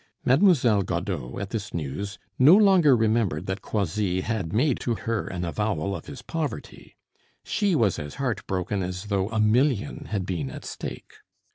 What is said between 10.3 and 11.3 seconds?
at stake.